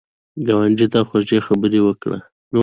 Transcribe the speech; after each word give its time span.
ګاونډي 0.47 0.87
ته 0.93 0.99
خواږه 1.07 1.39
خبرې 1.47 1.79
وکړه 1.83 2.17